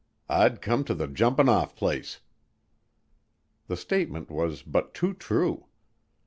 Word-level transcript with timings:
I'd 0.29 0.63
come 0.63 0.83
to 0.85 0.95
the 0.95 1.05
jumpin' 1.07 1.47
off 1.47 1.75
place." 1.75 2.21
The 3.67 3.77
statement 3.77 4.31
was 4.31 4.63
but 4.63 4.95
too 4.95 5.13
true. 5.13 5.67